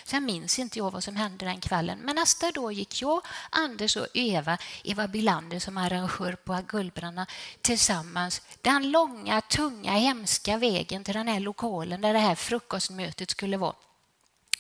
Sen 0.04 0.26
minns 0.26 0.60
inte 0.60 0.80
jag 0.80 0.92
vad 0.92 1.04
som 1.04 1.16
hände 1.16 1.46
den 1.46 1.62
kvällen. 1.62 2.00
Men 2.00 2.16
nästa 2.16 2.52
dag 2.52 2.74
gick 2.74 3.02
jag, 3.02 3.22
Anders 3.50 3.98
och 3.98 4.08
Eva, 4.14 4.58
Eva 4.84 5.08
Bilander 5.08 5.60
som 5.60 5.78
arrangör 5.78 6.36
på 6.36 6.62
Gullbranna, 6.68 7.26
tillsammans 7.62 8.42
den 8.62 8.92
långa, 8.92 9.42
tunga, 9.42 9.92
hemska 9.92 10.58
vägen 10.58 11.04
till 11.04 11.14
den 11.14 11.28
här 11.28 11.40
lokalen 11.40 12.02
där 12.02 12.14
det 12.14 12.20
här 12.20 12.36
frukostmötet 12.36 13.32
skulle 13.32 13.58
vara. 13.58 13.76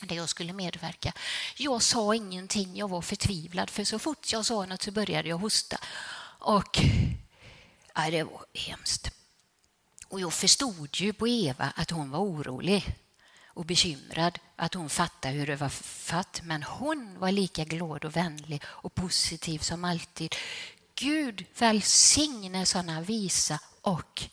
där 0.01 0.15
jag 0.15 0.29
skulle 0.29 0.53
medverka. 0.53 1.13
Jag 1.55 1.81
sa 1.81 2.15
ingenting, 2.15 2.75
jag 2.77 2.89
var 2.89 3.01
förtvivlad 3.01 3.69
för 3.69 3.83
så 3.83 3.99
fort 3.99 4.31
jag 4.31 4.45
sa 4.45 4.65
något 4.65 4.81
så 4.81 4.91
började 4.91 5.29
jag 5.29 5.37
hosta. 5.37 5.77
Och 6.39 6.79
ja, 7.95 8.11
det 8.11 8.23
var 8.23 8.45
hemskt. 8.53 9.11
Och 10.07 10.19
jag 10.19 10.33
förstod 10.33 10.89
ju 10.97 11.13
på 11.13 11.27
Eva 11.27 11.73
att 11.75 11.91
hon 11.91 12.11
var 12.11 12.19
orolig 12.19 12.95
och 13.45 13.65
bekymrad, 13.65 14.39
att 14.55 14.73
hon 14.73 14.89
fattade 14.89 15.33
hur 15.33 15.47
det 15.47 15.55
var 15.55 15.69
fatt. 15.69 16.41
Men 16.43 16.63
hon 16.63 17.19
var 17.19 17.31
lika 17.31 17.63
glad 17.63 18.05
och 18.05 18.15
vänlig 18.15 18.63
och 18.65 18.95
positiv 18.95 19.59
som 19.59 19.85
alltid. 19.85 20.35
Gud 20.95 21.45
välsigne 21.57 22.65
sådana 22.65 23.01
visa 23.01 23.59
och 23.81 24.23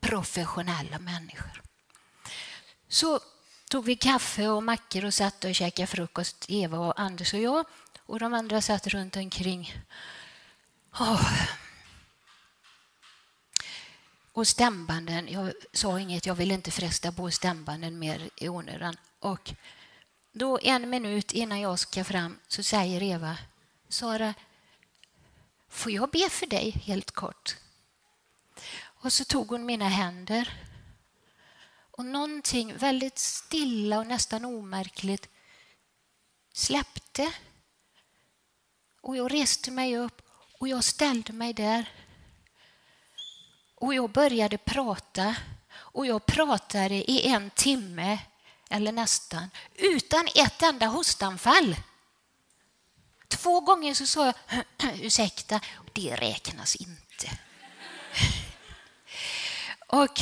professionella 0.00 0.98
människor. 0.98 1.62
Så 2.88 3.20
tog 3.70 3.84
vi 3.84 3.96
kaffe 3.96 4.48
och 4.48 4.62
mackor 4.62 5.04
och 5.04 5.14
satt 5.14 5.44
och 5.44 5.54
käkade 5.54 5.86
frukost, 5.86 6.44
Eva 6.48 6.78
och 6.78 7.00
Anders 7.00 7.34
och 7.34 7.40
jag. 7.40 7.66
Och 8.06 8.20
de 8.20 8.34
andra 8.34 8.60
satt 8.60 8.86
runt 8.86 9.16
omkring. 9.16 9.74
Oh. 10.92 11.65
Och 14.36 14.48
stämbanden, 14.48 15.28
jag 15.28 15.52
sa 15.72 16.00
inget, 16.00 16.26
jag 16.26 16.34
vill 16.34 16.50
inte 16.50 16.70
fresta 16.70 17.12
på 17.12 17.30
stämbanden 17.30 17.98
mer 17.98 18.30
i 18.36 18.48
onödan. 18.48 18.96
Och 19.18 19.54
då 20.32 20.58
en 20.62 20.90
minut 20.90 21.32
innan 21.32 21.60
jag 21.60 21.78
ska 21.78 22.04
fram 22.04 22.38
så 22.48 22.62
säger 22.62 23.02
Eva, 23.02 23.38
Sara, 23.88 24.34
får 25.68 25.92
jag 25.92 26.10
be 26.10 26.28
för 26.30 26.46
dig 26.46 26.70
helt 26.70 27.10
kort? 27.10 27.56
Och 28.82 29.12
så 29.12 29.24
tog 29.24 29.48
hon 29.48 29.66
mina 29.66 29.88
händer 29.88 30.60
och 31.90 32.04
någonting 32.04 32.76
väldigt 32.76 33.18
stilla 33.18 33.98
och 33.98 34.06
nästan 34.06 34.44
omärkligt 34.44 35.28
släppte. 36.52 37.32
Och 39.00 39.16
jag 39.16 39.32
reste 39.32 39.70
mig 39.70 39.96
upp 39.96 40.22
och 40.58 40.68
jag 40.68 40.84
ställde 40.84 41.32
mig 41.32 41.52
där. 41.52 41.88
Och 43.76 43.94
jag 43.94 44.10
började 44.10 44.58
prata. 44.58 45.36
Och 45.74 46.06
jag 46.06 46.26
pratade 46.26 47.10
i 47.10 47.28
en 47.28 47.50
timme, 47.50 48.18
eller 48.70 48.92
nästan, 48.92 49.50
utan 49.74 50.28
ett 50.34 50.62
enda 50.62 50.86
hostanfall. 50.86 51.76
Två 53.28 53.60
gånger 53.60 53.94
så 53.94 54.06
sa 54.06 54.26
jag 54.26 54.34
ursäkta, 55.02 55.60
det 55.92 56.16
räknas 56.16 56.76
inte. 56.76 57.30
Och 59.86 60.20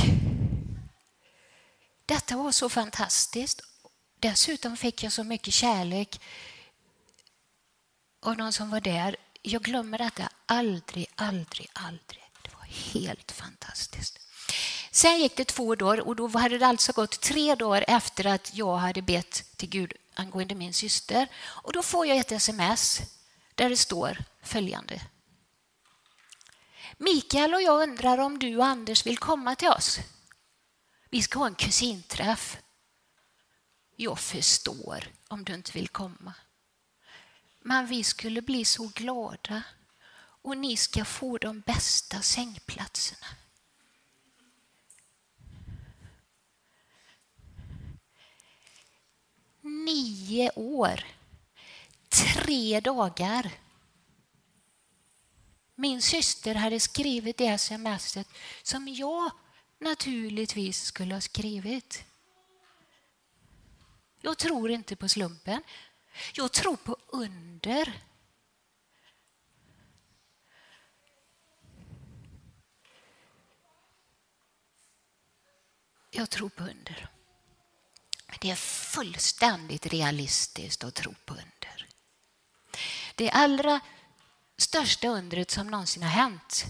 detta 2.06 2.36
var 2.36 2.52
så 2.52 2.68
fantastiskt. 2.68 3.60
Dessutom 4.18 4.76
fick 4.76 5.02
jag 5.02 5.12
så 5.12 5.24
mycket 5.24 5.54
kärlek 5.54 6.20
av 8.22 8.36
någon 8.36 8.52
som 8.52 8.70
var 8.70 8.80
där. 8.80 9.16
Jag 9.42 9.62
glömmer 9.62 9.98
detta 9.98 10.28
aldrig, 10.46 11.06
aldrig, 11.14 11.70
aldrig. 11.72 12.23
Helt 12.74 13.32
fantastiskt. 13.32 14.18
Sen 14.90 15.18
gick 15.20 15.36
det 15.36 15.44
två 15.44 15.74
dagar 15.74 16.00
och 16.00 16.16
då 16.16 16.28
hade 16.28 16.58
det 16.58 16.66
alltså 16.66 16.92
gått 16.92 17.20
tre 17.20 17.54
dagar 17.54 17.84
efter 17.88 18.26
att 18.26 18.54
jag 18.54 18.76
hade 18.76 19.02
bett 19.02 19.56
till 19.56 19.68
Gud 19.68 19.92
angående 20.14 20.54
min 20.54 20.72
syster. 20.74 21.28
Och 21.36 21.72
då 21.72 21.82
får 21.82 22.06
jag 22.06 22.16
ett 22.16 22.32
sms 22.32 23.00
där 23.54 23.70
det 23.70 23.76
står 23.76 24.18
följande. 24.42 25.00
Mikael 26.98 27.54
och 27.54 27.62
jag 27.62 27.82
undrar 27.82 28.18
om 28.18 28.38
du 28.38 28.56
och 28.56 28.66
Anders 28.66 29.06
vill 29.06 29.18
komma 29.18 29.56
till 29.56 29.68
oss. 29.68 29.98
Vi 31.10 31.22
ska 31.22 31.38
ha 31.38 31.46
en 31.46 31.54
kusinträff. 31.54 32.58
Jag 33.96 34.18
förstår 34.18 35.08
om 35.28 35.44
du 35.44 35.54
inte 35.54 35.72
vill 35.72 35.88
komma. 35.88 36.34
Men 37.60 37.86
vi 37.86 38.04
skulle 38.04 38.42
bli 38.42 38.64
så 38.64 38.90
glada 38.94 39.62
och 40.44 40.56
ni 40.56 40.76
ska 40.76 41.04
få 41.04 41.38
de 41.38 41.60
bästa 41.60 42.22
sängplatserna. 42.22 43.26
Nio 49.60 50.50
år, 50.50 51.04
tre 52.08 52.80
dagar. 52.80 53.50
Min 55.74 56.02
syster 56.02 56.54
hade 56.54 56.80
skrivit 56.80 57.36
det 57.36 57.46
sms 57.46 58.18
som 58.62 58.88
jag 58.88 59.30
naturligtvis 59.78 60.84
skulle 60.84 61.14
ha 61.14 61.20
skrivit. 61.20 62.04
Jag 64.20 64.38
tror 64.38 64.70
inte 64.70 64.96
på 64.96 65.08
slumpen. 65.08 65.62
Jag 66.34 66.52
tror 66.52 66.76
på 66.76 66.96
under. 67.06 67.92
Jag 76.16 76.30
tror 76.30 76.48
på 76.48 76.64
under. 76.64 77.08
Det 78.40 78.50
är 78.50 78.54
fullständigt 78.56 79.86
realistiskt 79.86 80.84
att 80.84 80.94
tro 80.94 81.14
på 81.24 81.34
under. 81.34 81.86
Det 83.14 83.30
allra 83.30 83.80
största 84.56 85.08
undret 85.08 85.50
som 85.50 85.70
någonsin 85.70 86.02
har 86.02 86.10
hänt, 86.10 86.64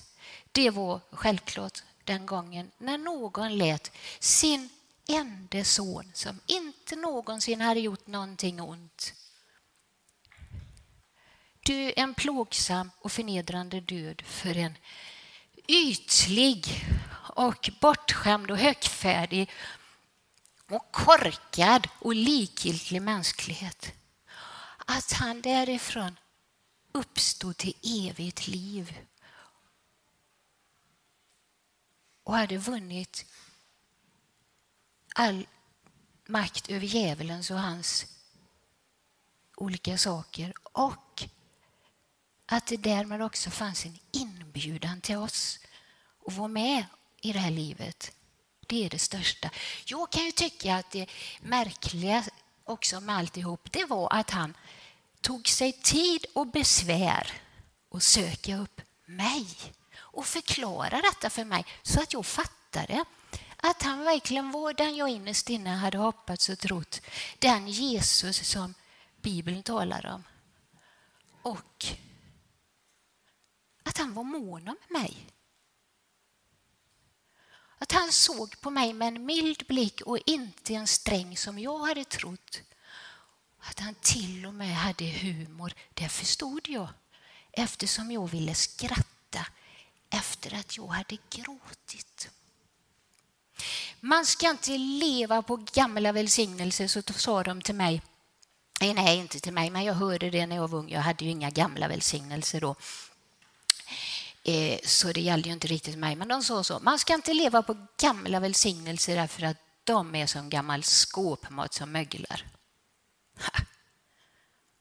det 0.52 0.70
var 0.70 1.00
självklart 1.10 1.82
den 2.04 2.26
gången 2.26 2.70
när 2.78 2.98
någon 2.98 3.58
lät 3.58 3.92
sin 4.18 4.68
enda 5.08 5.64
son, 5.64 6.10
som 6.14 6.40
inte 6.46 6.96
någonsin 6.96 7.60
hade 7.60 7.80
gjort 7.80 8.06
någonting 8.06 8.60
ont, 8.60 9.14
dö 11.66 11.92
en 11.96 12.14
plågsam 12.14 12.90
och 12.98 13.12
förnedrande 13.12 13.80
död 13.80 14.22
för 14.26 14.56
en 14.56 14.78
ytlig 15.68 16.86
och 17.34 17.70
bortskämd 17.80 18.50
och 18.50 18.58
högfärdig 18.58 19.50
och 20.68 20.92
korkad 20.92 21.88
och 21.98 22.14
likgiltig 22.14 23.02
mänsklighet. 23.02 23.92
Att 24.86 25.12
han 25.12 25.40
därifrån 25.40 26.18
uppstod 26.92 27.56
till 27.56 27.74
evigt 27.82 28.46
liv 28.46 28.98
och 32.24 32.36
hade 32.36 32.56
vunnit 32.56 33.26
all 35.14 35.46
makt 36.26 36.70
över 36.70 36.86
djävulens 36.86 37.50
och 37.50 37.60
hans 37.60 38.06
olika 39.56 39.98
saker. 39.98 40.52
Och 40.62 41.24
att 42.46 42.66
det 42.66 42.76
därmed 42.76 43.22
också 43.22 43.50
fanns 43.50 43.86
en 43.86 43.98
inbjudan 44.12 45.00
till 45.00 45.16
oss 45.16 45.58
att 46.26 46.34
vara 46.34 46.48
med 46.48 46.84
i 47.24 47.32
det 47.32 47.38
här 47.38 47.50
livet. 47.50 48.12
Det 48.66 48.84
är 48.84 48.90
det 48.90 48.98
största. 48.98 49.50
Jag 49.84 50.10
kan 50.10 50.24
ju 50.24 50.30
tycka 50.30 50.76
att 50.76 50.90
det 50.90 51.06
märkliga 51.40 52.24
också 52.64 53.00
med 53.00 53.16
alltihop, 53.16 53.72
det 53.72 53.84
var 53.84 54.12
att 54.12 54.30
han 54.30 54.54
tog 55.20 55.48
sig 55.48 55.72
tid 55.72 56.26
och 56.34 56.46
besvär 56.46 57.32
att 57.90 58.02
söka 58.02 58.56
upp 58.56 58.80
mig 59.04 59.46
och 59.96 60.26
förklara 60.26 61.00
detta 61.00 61.30
för 61.30 61.44
mig 61.44 61.64
så 61.82 62.02
att 62.02 62.12
jag 62.12 62.26
fattade 62.26 63.04
att 63.56 63.82
han 63.82 64.04
verkligen 64.04 64.50
var 64.50 64.72
den 64.72 64.96
jag 64.96 65.08
innerst 65.08 65.50
inne 65.50 65.70
hade 65.70 65.98
hoppats 65.98 66.48
och 66.48 66.58
trott. 66.58 67.00
Den 67.38 67.68
Jesus 67.68 68.48
som 68.48 68.74
Bibeln 69.22 69.62
talar 69.62 70.06
om. 70.06 70.24
Och 71.42 71.86
att 73.82 73.98
han 73.98 74.14
var 74.14 74.24
mån 74.24 74.68
om 74.68 74.76
mig. 74.88 75.26
Såg 78.14 78.60
på 78.60 78.70
mig 78.70 78.92
med 78.92 79.08
en 79.08 79.26
mild 79.26 79.62
blick 79.68 80.00
och 80.00 80.18
inte 80.26 80.74
en 80.74 80.86
sträng 80.86 81.36
som 81.36 81.58
jag 81.58 81.78
hade 81.78 82.04
trott. 82.04 82.60
Att 83.60 83.80
han 83.80 83.94
till 83.94 84.46
och 84.46 84.54
med 84.54 84.76
hade 84.76 85.04
humor, 85.04 85.72
det 85.94 86.08
förstod 86.08 86.68
jag 86.68 86.88
eftersom 87.52 88.10
jag 88.10 88.30
ville 88.30 88.54
skratta 88.54 89.46
efter 90.10 90.54
att 90.54 90.76
jag 90.76 90.86
hade 90.86 91.18
gråtit. 91.30 92.28
Man 94.00 94.26
ska 94.26 94.50
inte 94.50 94.78
leva 94.78 95.42
på 95.42 95.56
gamla 95.56 96.12
välsignelser, 96.12 96.88
så 96.88 97.02
sa 97.02 97.42
de 97.42 97.62
till 97.62 97.74
mig. 97.74 98.02
Nej, 98.80 99.18
inte 99.18 99.40
till 99.40 99.52
mig, 99.52 99.70
men 99.70 99.84
jag 99.84 99.94
hörde 99.94 100.30
det 100.30 100.46
när 100.46 100.56
jag 100.56 100.68
var 100.68 100.78
ung. 100.78 100.90
Jag 100.90 101.00
hade 101.00 101.24
ju 101.24 101.30
inga 101.30 101.50
gamla 101.50 101.88
välsignelser 101.88 102.60
då. 102.60 102.76
Eh, 104.44 104.78
så 104.84 105.12
det 105.12 105.20
gällde 105.20 105.48
ju 105.48 105.52
inte 105.52 105.66
riktigt 105.66 105.98
mig, 105.98 106.16
men 106.16 106.28
de 106.28 106.42
sa 106.42 106.64
så. 106.64 106.78
Man 106.80 106.98
ska 106.98 107.14
inte 107.14 107.34
leva 107.34 107.62
på 107.62 107.86
gamla 108.00 108.40
välsignelser 108.40 109.16
därför 109.16 109.42
att 109.42 109.56
de 109.84 110.14
är 110.14 110.26
som 110.26 110.50
gammal 110.50 110.82
skåpmat 110.82 111.74
som 111.74 111.92
möglar. 111.92 112.46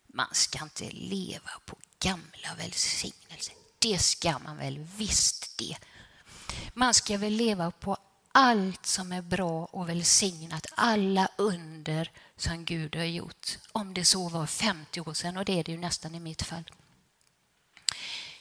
Man 0.07 0.27
ska 0.31 0.63
inte 0.63 0.89
leva 0.91 1.51
på 1.65 1.77
gamla 1.99 2.55
välsignelser. 2.57 3.55
Det 3.79 3.97
ska 3.97 4.39
man 4.39 4.57
väl 4.57 4.79
visst 4.79 5.57
det. 5.57 5.77
Man 6.73 6.93
ska 6.93 7.17
väl 7.17 7.33
leva 7.33 7.71
på 7.71 7.97
allt 8.31 8.85
som 8.85 9.11
är 9.11 9.21
bra 9.21 9.65
och 9.65 9.89
välsignat, 9.89 10.65
alla 10.75 11.27
under 11.37 12.11
som 12.37 12.65
Gud 12.65 12.95
har 12.95 13.03
gjort. 13.03 13.57
Om 13.71 13.93
det 13.93 14.05
så 14.05 14.29
var 14.29 14.47
50 14.47 15.01
år 15.01 15.13
sedan, 15.13 15.37
och 15.37 15.45
det 15.45 15.59
är 15.59 15.63
det 15.63 15.71
ju 15.71 15.77
nästan 15.77 16.15
i 16.15 16.19
mitt 16.19 16.41
fall. 16.41 16.63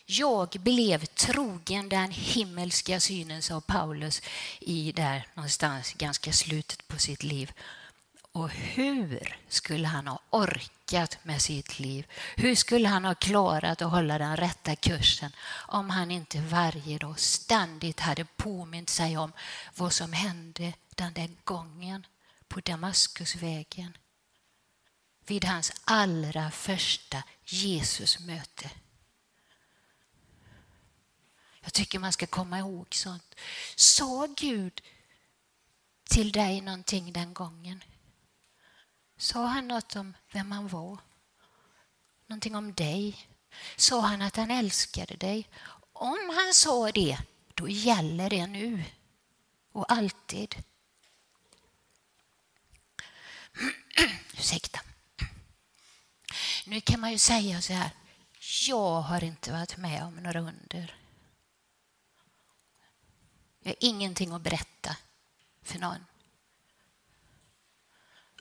Jag 0.07 0.49
blev 0.49 1.05
trogen 1.05 1.89
den 1.89 2.11
himmelska 2.11 3.01
synen, 3.01 3.43
sa 3.43 3.61
Paulus 3.61 4.23
i 4.61 4.93
där 4.93 5.27
någonstans 5.35 5.93
ganska 5.93 6.33
slutet 6.33 6.89
på 6.89 6.99
sitt 6.99 7.23
liv. 7.23 7.53
Och 8.33 8.51
hur 8.51 9.37
skulle 9.49 9.89
han 9.89 10.07
ha 10.07 10.21
orkat 10.31 11.19
med 11.23 11.43
sitt 11.43 11.79
liv? 11.79 12.07
Hur 12.37 12.55
skulle 12.55 12.89
han 12.89 13.05
ha 13.05 13.15
klarat 13.15 13.83
att 13.83 13.91
hålla 13.91 14.19
den 14.19 14.37
rätta 14.37 14.77
kursen 14.77 15.33
om 15.69 15.91
han 15.91 16.11
inte 16.11 16.41
varje 16.41 16.99
dag 16.99 17.21
ständigt 17.21 18.01
hade 18.01 18.25
påmint 18.25 18.91
sig 18.91 19.19
om 19.19 19.33
vad 19.77 19.93
som 19.93 20.13
hände 20.13 20.73
den 20.95 21.13
där 21.13 21.31
gången 21.45 22.07
på 22.49 22.61
Damaskusvägen 22.61 23.97
vid 25.27 25.45
hans 25.45 25.73
allra 25.85 26.51
första 26.51 27.23
Jesusmöte. 27.45 28.71
Jag 31.63 31.73
tycker 31.73 31.99
man 31.99 32.13
ska 32.13 32.27
komma 32.27 32.59
ihåg 32.59 32.95
sånt. 32.95 33.35
Sa 33.77 34.27
Gud 34.37 34.83
till 36.05 36.33
dig 36.33 36.61
någonting 36.61 37.13
den 37.13 37.35
gången? 37.35 37.85
Sa 39.17 39.47
han 39.47 39.69
något 39.69 39.97
om 39.97 40.15
vem 40.33 40.53
han 40.53 40.69
var? 40.69 40.99
Någonting 42.27 42.55
om 42.55 42.75
dig? 42.75 43.29
Sa 43.77 44.01
han 44.01 44.23
att 44.23 44.37
han 44.37 44.51
älskade 44.51 45.17
dig? 45.17 45.49
Om 45.93 46.31
han 46.37 46.55
sa 46.55 46.93
det, 46.93 47.19
då 47.55 47.69
gäller 47.69 48.31
det 48.31 48.47
nu 48.47 48.85
och 49.73 49.93
alltid. 49.93 50.65
Ursäkta. 54.33 54.81
Nu 56.67 56.81
kan 56.81 57.01
man 57.01 57.13
ju 57.13 57.19
säga 57.19 57.61
så 57.61 57.73
här. 57.73 57.91
Jag 58.69 59.01
har 59.01 59.25
inte 59.25 59.53
varit 59.53 59.77
med 59.77 60.05
om 60.05 60.15
några 60.15 60.41
under. 60.41 61.02
Jag 63.63 63.71
har 63.71 63.77
ingenting 63.81 64.33
att 64.33 64.43
berätta 64.43 64.97
för 65.63 65.79
någon. 65.79 66.05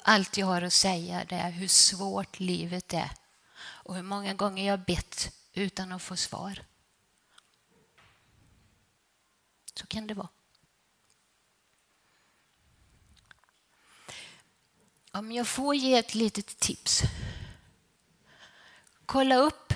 Allt 0.04 0.38
jag 0.38 0.48
har 0.48 0.62
att 0.62 0.74
säga 0.74 1.26
det 1.26 1.36
är 1.36 1.52
hur 1.52 1.68
svårt 1.68 2.40
livet 2.40 2.94
är 2.94 3.12
och 3.62 3.96
hur 3.96 4.04
många 4.04 4.34
gånger 4.34 4.68
jag 4.68 4.80
bett 4.80 5.36
utan 5.54 5.92
att 5.92 6.02
få 6.02 6.16
svar. 6.16 6.64
Så 9.74 9.88
kan 9.88 10.08
det 10.08 10.14
vara. 10.14 10.30
Om 15.12 15.32
jag 15.32 15.48
får 15.48 15.76
ge 15.76 15.98
ett 15.98 16.16
litet 16.16 16.60
tips. 16.60 17.02
Kolla 19.06 19.36
upp 19.36 19.74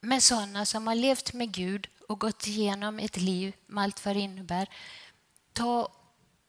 med 0.00 0.22
sådana 0.22 0.66
som 0.66 0.86
har 0.86 0.94
levt 0.94 1.32
med 1.32 1.52
Gud 1.52 1.88
och 2.08 2.20
gått 2.20 2.46
igenom 2.46 2.98
ett 2.98 3.16
liv 3.16 3.54
med 3.66 3.84
allt 3.84 4.04
vad 4.04 4.16
det 4.16 4.20
innebär. 4.20 4.68
Ta 5.52 5.92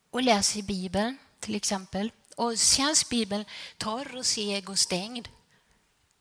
och 0.09 0.23
läs 0.23 0.55
i 0.55 0.63
Bibeln 0.63 1.17
till 1.39 1.55
exempel. 1.55 2.11
Och 2.35 2.57
känns 2.57 3.09
Bibeln 3.09 3.45
torr 3.77 4.15
och 4.15 4.25
seg 4.25 4.69
och 4.69 4.79
stängd, 4.79 5.29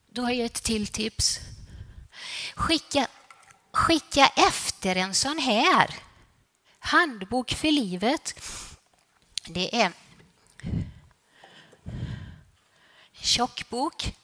då 0.07 0.21
har 0.21 0.31
jag 0.31 0.45
ett 0.45 0.63
till 0.63 0.87
tips. 0.87 1.39
Skicka, 2.55 3.07
skicka 3.71 4.31
efter 4.35 4.95
en 4.95 5.13
sån 5.13 5.37
här 5.37 5.95
handbok 6.79 7.51
för 7.51 7.71
livet. 7.71 8.33
Det 9.47 9.81
är 9.81 9.91
tjock 13.13 13.69
bok, 13.69 14.15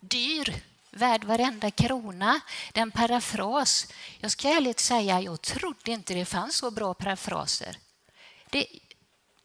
dyr, 0.00 0.62
värd 0.96 1.24
varenda 1.24 1.70
krona. 1.70 2.40
Det 2.72 2.80
är 2.80 2.82
en 2.82 2.90
parafras. 2.90 3.86
Jag 4.20 4.30
ska 4.30 4.48
ärligt 4.48 4.80
säga, 4.80 5.20
jag 5.20 5.42
trodde 5.42 5.92
inte 5.92 6.14
det 6.14 6.24
fanns 6.24 6.56
så 6.56 6.70
bra 6.70 6.94
parafraser. 6.94 7.78
Det, 8.50 8.66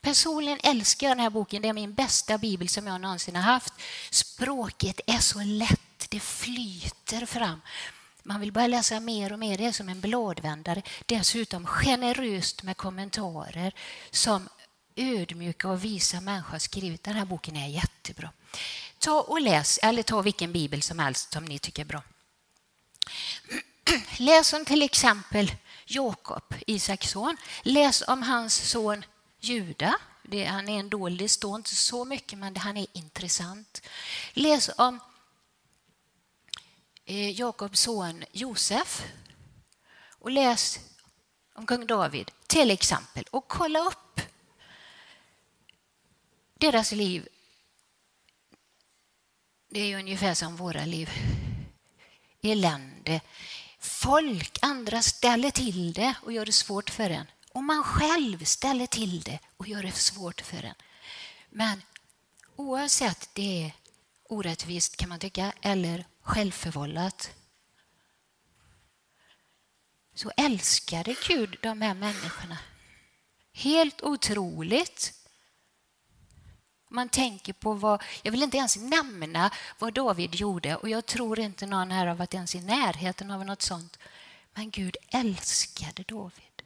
Personligen 0.02 0.60
älskar 0.64 1.08
jag 1.08 1.18
den 1.18 1.24
här 1.24 1.30
boken. 1.30 1.62
Det 1.62 1.68
är 1.68 1.74
min 1.74 1.94
bästa 1.94 2.38
bibel 2.38 2.70
som 2.70 2.88
jag 2.88 3.02
någonsin 3.02 3.36
har 3.36 3.44
haft. 3.44 3.74
Språket 4.10 5.02
är 5.08 5.20
så 5.20 5.40
lätt, 5.40 6.08
det 6.10 6.20
flyter 6.20 7.26
fram. 7.26 7.62
Man 8.24 8.42
vill 8.42 8.52
bara 8.52 8.68
läsa 8.68 9.00
mer 9.00 9.34
och 9.34 9.40
mer. 9.40 9.58
Det 9.58 9.66
är 9.66 9.72
som 9.72 9.90
en 9.90 10.02
bladvändare. 10.02 10.82
Dessutom 11.06 11.66
generöst 11.66 12.64
med 12.64 12.78
kommentarer 12.78 13.74
som 14.12 14.50
ödmjuka 14.96 15.70
och 15.70 15.86
visa 15.86 16.22
människor 16.22 16.52
har 16.52 16.60
skrivit. 16.60 17.04
Den 17.04 17.14
här 17.14 17.26
boken 17.26 17.56
är 17.56 17.68
jättebra. 17.68 18.30
Ta 19.02 19.22
och 19.22 19.42
läs, 19.42 19.80
eller 19.84 20.04
ta 20.04 20.22
vilken 20.22 20.54
bibel 20.54 20.82
som 20.82 21.00
helst 21.00 21.34
som 21.34 21.46
ni 21.46 21.60
tycker 21.60 21.82
är 21.82 21.88
bra. 21.88 22.04
Läs 24.18 24.54
om 24.54 24.66
till 24.66 24.82
exempel 24.82 25.52
Jakob, 25.86 26.44
Isaks 26.68 27.10
son. 27.10 27.38
Läs 27.62 28.04
om 28.08 28.24
hans 28.24 28.70
son 28.70 29.06
Juda. 29.40 29.96
Det, 30.24 30.46
han 30.46 30.70
är 30.70 30.80
en 30.80 30.90
dålig, 30.90 31.20
det 31.20 31.30
står 31.30 31.56
inte 31.56 31.76
så 31.76 32.06
mycket, 32.06 32.40
men 32.40 32.56
han 32.56 32.78
är 32.78 32.88
intressant. 32.94 33.82
Läs 34.34 34.70
om 34.78 35.00
eh, 37.06 37.40
Jakobs 37.40 37.80
son 37.80 38.24
Josef 38.32 39.04
och 40.20 40.32
läs 40.32 40.80
om 41.54 41.66
kung 41.66 41.88
David 41.88 42.32
till 42.48 42.72
exempel 42.72 43.26
och 43.32 43.48
kolla 43.48 43.80
upp 43.80 44.22
deras 46.54 46.92
liv. 46.92 47.28
Det 49.74 49.80
är 49.80 50.00
ungefär 50.00 50.34
som 50.34 50.56
våra 50.56 50.86
liv. 50.86 51.10
Elände. 52.42 53.22
Folk, 53.80 54.60
andra 54.62 55.02
ställer 55.02 55.52
till 55.52 55.94
det 55.94 56.14
och 56.24 56.32
gör 56.32 56.46
det 56.46 56.52
svårt 56.52 56.90
för 56.90 57.10
en 57.10 57.26
Och 57.52 57.64
man 57.64 57.84
själv 57.84 58.44
ställer 58.44 58.88
till 58.88 59.22
det 59.22 59.40
och 59.58 59.68
gör 59.68 59.84
det 59.84 59.92
svårt 59.92 60.42
för 60.42 60.64
en. 60.64 60.76
Men 61.50 61.82
oavsett 62.56 63.30
det 63.34 63.66
är 63.66 63.72
orättvist 64.24 64.98
kan 64.98 65.10
man 65.10 65.20
tycka, 65.20 65.54
eller 65.62 66.06
självförvållat 66.22 67.32
så 70.16 70.32
älskade 70.38 71.16
Gud 71.28 71.58
de 71.62 71.82
här 71.82 71.94
människorna. 71.94 72.58
Helt 73.54 74.02
otroligt. 74.02 75.21
Man 76.94 77.10
tänker 77.10 77.54
på 77.54 77.74
vad, 77.74 78.04
jag 78.24 78.32
vill 78.32 78.44
inte 78.44 78.58
ens 78.58 78.78
nämna 78.78 79.52
vad 79.80 79.94
David 79.94 80.36
gjorde 80.36 80.76
och 80.76 80.90
jag 80.90 81.06
tror 81.06 81.40
inte 81.40 81.66
någon 81.66 81.92
här 81.92 82.08
har 82.08 82.16
varit 82.16 82.34
ens 82.34 82.56
i 82.56 82.62
närheten 82.62 83.32
av 83.32 83.46
något 83.46 83.62
sånt. 83.62 84.00
Men 84.54 84.70
Gud 84.70 84.98
älskade 85.08 86.04
David. 86.04 86.62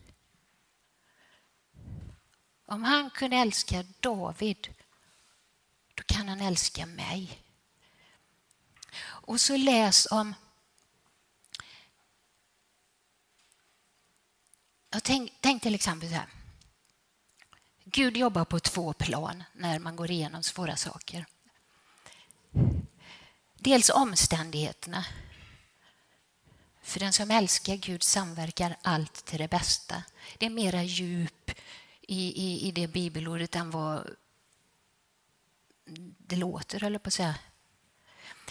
Om 2.65 2.83
han 2.83 3.09
kunde 3.09 3.37
älska 3.37 3.85
David, 3.99 4.73
då 5.95 6.03
kan 6.03 6.29
han 6.29 6.41
älska 6.41 6.85
mig. 6.85 7.43
Och 9.03 9.41
så 9.41 9.57
läs 9.57 10.07
om... 10.11 10.35
Jag 14.89 15.03
tänk, 15.03 15.33
tänk 15.39 15.63
till 15.63 15.75
exempel 15.75 16.09
så 16.09 16.15
här. 16.15 16.27
Gud 17.95 18.17
jobbar 18.17 18.45
på 18.45 18.59
två 18.59 18.93
plan 18.93 19.43
när 19.53 19.79
man 19.79 19.95
går 19.95 20.11
igenom 20.11 20.43
svåra 20.43 20.75
saker. 20.75 21.25
Dels 23.59 23.89
omständigheterna. 23.89 25.05
För 26.81 26.99
den 26.99 27.13
som 27.13 27.31
älskar 27.31 27.75
Gud 27.75 28.03
samverkar 28.03 28.77
allt 28.81 29.25
till 29.25 29.39
det 29.39 29.47
bästa. 29.47 30.03
Det 30.37 30.45
är 30.45 30.49
mera 30.49 30.83
djup 30.83 31.51
i, 32.01 32.43
i, 32.43 32.67
i 32.67 32.71
det 32.71 32.87
bibelordet 32.87 33.55
än 33.55 33.71
vad 33.71 34.15
det 36.17 36.35
låter, 36.35 36.79
höll 36.79 36.99
på 36.99 37.07
att 37.07 37.13
säga. 37.13 37.35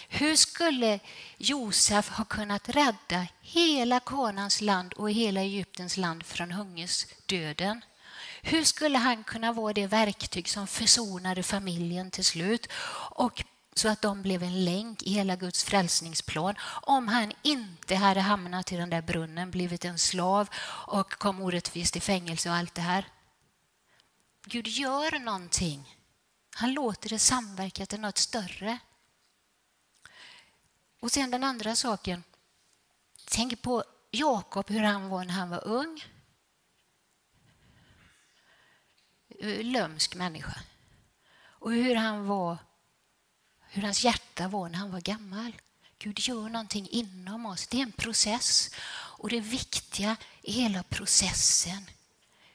Hur 0.07 0.35
skulle 0.35 0.99
Josef 1.37 2.09
ha 2.09 2.25
kunnat 2.25 2.69
rädda 2.69 3.27
hela 3.41 3.99
Kanans 3.99 4.61
land 4.61 4.93
och 4.93 5.11
hela 5.11 5.41
Egyptens 5.41 5.97
land 5.97 6.25
från 6.25 6.51
hungersdöden? 6.51 7.81
Hur 8.47 8.63
skulle 8.63 8.97
han 8.97 9.23
kunna 9.23 9.53
vara 9.53 9.73
det 9.73 9.87
verktyg 9.87 10.49
som 10.49 10.67
försonade 10.67 11.43
familjen 11.43 12.11
till 12.11 12.25
slut 12.25 12.67
och 13.15 13.43
så 13.73 13.89
att 13.89 14.01
de 14.01 14.21
blev 14.21 14.43
en 14.43 14.65
länk 14.65 15.03
i 15.03 15.13
hela 15.13 15.35
Guds 15.35 15.63
frälsningsplan 15.63 16.55
om 16.81 17.07
han 17.07 17.31
inte 17.41 17.95
hade 17.95 18.21
hamnat 18.21 18.71
i 18.71 18.75
den 18.75 18.89
där 18.89 19.01
brunnen, 19.01 19.51
blivit 19.51 19.85
en 19.85 19.99
slav 19.99 20.49
och 20.87 21.11
kom 21.11 21.41
orättvist 21.41 21.95
i 21.95 21.99
fängelse 21.99 22.49
och 22.49 22.55
allt 22.55 22.75
det 22.75 22.81
här? 22.81 23.07
Gud 24.45 24.67
gör 24.67 25.19
någonting. 25.19 25.97
Han 26.55 26.73
låter 26.73 27.09
det 27.09 27.19
samverka 27.19 27.85
till 27.85 27.99
något 27.99 28.17
större. 28.17 28.79
Och 30.99 31.11
sen 31.11 31.31
den 31.31 31.43
andra 31.43 31.75
saken. 31.75 32.23
Tänk 33.29 33.61
på 33.61 33.83
Jakob, 34.11 34.69
hur 34.69 34.83
han 34.83 35.09
var 35.09 35.23
när 35.25 35.33
han 35.33 35.49
var 35.49 35.67
ung. 35.67 36.01
eh, 39.24 39.24
Eh, 39.39 39.63
lömsk 39.63 40.15
människa. 40.15 40.59
Och 41.37 41.71
hur 41.71 41.95
han 41.95 42.27
var, 42.27 42.57
hur 43.69 43.81
hans 43.81 44.03
hjärta 44.03 44.47
var 44.47 44.69
när 44.69 44.77
han 44.77 44.91
var 44.91 45.01
gammal. 45.01 45.55
Gud 45.97 46.19
gör 46.19 46.49
någonting 46.49 46.87
inom 46.91 47.45
oss. 47.45 47.67
Det 47.67 47.77
är 47.77 47.81
en 47.81 47.91
process. 47.91 48.69
Och 49.17 49.29
det 49.29 49.39
viktiga 49.39 50.15
i 50.41 50.51
hela 50.51 50.83
processen, 50.83 51.89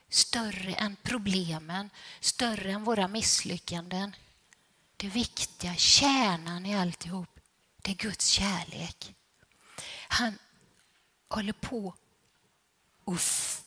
större 0.09 0.73
än 0.73 0.95
problemen, 1.03 1.89
större 2.19 2.71
än 2.71 2.83
våra 2.83 3.07
misslyckanden. 3.07 4.15
Det 4.97 5.07
viktiga, 5.07 5.75
kärnan 5.75 6.65
i 6.65 6.75
alltihop, 6.75 7.39
det 7.81 7.91
är 7.91 7.95
Guds 7.95 8.27
kärlek. 8.27 9.15
Han 10.07 10.39
håller 11.27 11.53
på 11.53 11.95
och 13.03 13.17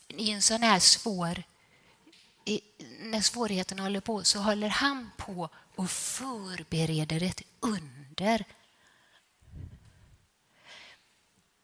i 0.09 0.31
en 0.31 0.42
sån 0.42 0.62
här 0.62 0.79
svår 0.79 1.42
när 3.00 3.20
svårigheterna 3.20 3.83
håller 3.83 4.00
på 4.00 4.24
så 4.24 4.38
håller 4.38 4.68
han 4.68 5.11
på 5.16 5.48
och 5.74 5.90
förbereder 5.90 7.22
ett 7.22 7.42
under. 7.61 8.44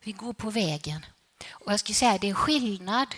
Vi 0.03 0.13
går 0.13 0.33
på 0.33 0.51
vägen. 0.51 1.07
Och 1.51 1.73
jag 1.73 1.81
skulle 1.81 1.95
säga 1.95 2.19
det 2.19 2.29
är 2.29 2.35
skillnad. 2.35 3.15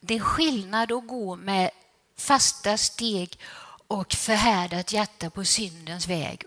Det 0.00 0.14
är 0.14 0.20
skillnad 0.20 0.92
att 0.92 1.06
gå 1.06 1.36
med 1.36 1.70
fasta 2.16 2.76
steg 2.76 3.38
och 3.86 4.12
förhärdat 4.12 4.92
hjärta 4.92 5.30
på 5.30 5.44
syndens 5.44 6.08
väg. 6.08 6.44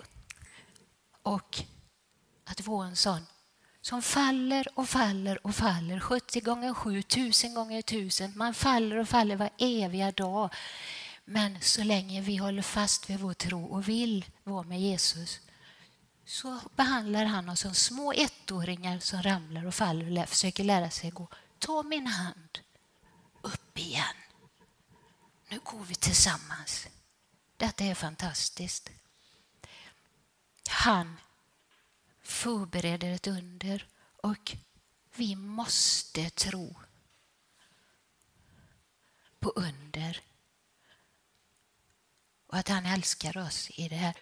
Och 1.21 1.63
att 2.43 2.67
vara 2.67 2.87
en 2.87 2.95
sån 2.95 3.25
som 3.85 4.01
faller 4.01 4.67
och 4.73 4.89
faller 4.89 5.47
och 5.47 5.55
faller 5.55 5.99
70 5.99 6.41
gånger 6.41 6.73
7, 6.73 6.99
1000 6.99 7.53
gånger 7.53 7.79
1000. 7.79 8.33
Man 8.35 8.53
faller 8.53 8.97
och 8.97 9.09
faller 9.09 9.35
var 9.35 9.49
eviga 9.57 10.11
dag. 10.11 10.53
Men 11.25 11.61
så 11.61 11.83
länge 11.83 12.21
vi 12.21 12.35
håller 12.35 12.61
fast 12.61 13.09
vid 13.09 13.19
vår 13.19 13.33
tro 13.33 13.65
och 13.65 13.89
vill 13.89 14.25
vara 14.43 14.63
med 14.63 14.81
Jesus 14.81 15.39
så 16.25 16.59
behandlar 16.75 17.25
han 17.25 17.49
oss 17.49 17.59
som 17.59 17.73
små 17.73 18.13
ettåringar 18.13 18.99
som 18.99 19.23
ramlar 19.23 19.65
och 19.65 19.75
faller 19.75 20.23
och 20.23 20.29
försöker 20.29 20.63
lära 20.63 20.89
sig 20.89 21.11
gå. 21.11 21.27
Ta 21.59 21.83
min 21.83 22.07
hand 22.07 22.59
upp 23.41 23.77
igen. 23.77 24.15
Nu 25.49 25.59
går 25.63 25.83
vi 25.83 25.95
tillsammans. 25.95 26.87
Detta 27.57 27.83
är 27.83 27.95
fantastiskt. 27.95 28.89
Han 30.69 31.17
förbereder 32.25 33.11
ett 33.11 33.27
under 33.27 33.87
och 34.01 34.57
vi 35.15 35.35
måste 35.35 36.29
tro 36.29 36.75
på 39.39 39.49
under 39.49 40.21
och 42.47 42.57
att 42.57 42.67
han 42.67 42.85
älskar 42.85 43.37
oss 43.37 43.69
i 43.69 43.87
det 43.87 43.95
här. 43.95 44.15